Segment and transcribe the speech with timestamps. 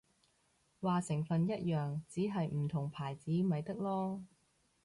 [0.81, 4.23] 話成分一樣，只係唔同牌子咪得囉